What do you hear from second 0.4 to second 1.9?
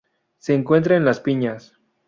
encuentra en las piñas.